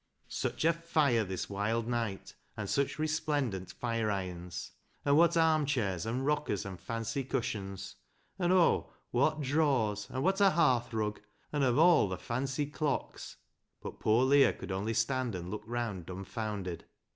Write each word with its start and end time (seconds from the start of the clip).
Such 0.29 0.65
a 0.65 0.73
fire 0.73 1.23
this 1.23 1.47
wild 1.47 1.87
night, 1.87 2.33
and 2.57 2.67
such 2.67 2.97
re 2.97 3.05
splendent 3.05 3.71
fire 3.71 4.09
irons! 4.09 4.71
And 5.05 5.15
what 5.15 5.37
arm 5.37 5.67
chairs 5.67 6.07
and 6.07 6.25
rockers 6.25 6.65
and 6.65 6.79
fancy 6.79 7.23
cushions! 7.23 7.97
And, 8.39 8.51
oh, 8.51 8.91
what 9.11 9.41
drawers! 9.41 10.07
And 10.09 10.23
what 10.23 10.41
a 10.41 10.49
hearthrug! 10.49 11.19
And 11.53 11.63
of 11.63 11.77
all 11.77 12.09
the 12.09 12.17
fancy 12.17 12.65
clocks— 12.65 13.37
But 13.83 13.99
poor 13.99 14.23
Leah 14.23 14.53
could 14.53 14.71
only 14.71 14.95
stand 14.95 15.35
and 15.35 15.51
look 15.51 15.61
round 15.67 16.07
dumbfounded. 16.07 16.85